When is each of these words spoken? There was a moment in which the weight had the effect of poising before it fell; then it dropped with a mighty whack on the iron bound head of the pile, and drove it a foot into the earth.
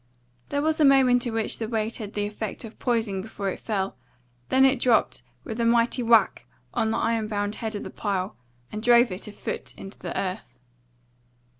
There 0.49 0.63
was 0.63 0.79
a 0.79 0.83
moment 0.83 1.27
in 1.27 1.33
which 1.35 1.59
the 1.59 1.67
weight 1.69 1.97
had 1.97 2.15
the 2.15 2.25
effect 2.25 2.65
of 2.65 2.79
poising 2.79 3.21
before 3.21 3.49
it 3.51 3.59
fell; 3.59 3.97
then 4.49 4.65
it 4.65 4.79
dropped 4.79 5.21
with 5.43 5.59
a 5.59 5.63
mighty 5.63 6.01
whack 6.01 6.47
on 6.73 6.89
the 6.89 6.97
iron 6.97 7.27
bound 7.27 7.53
head 7.57 7.75
of 7.75 7.83
the 7.83 7.91
pile, 7.91 8.35
and 8.71 8.81
drove 8.81 9.11
it 9.11 9.27
a 9.27 9.31
foot 9.31 9.75
into 9.77 9.99
the 9.99 10.19
earth. 10.19 10.57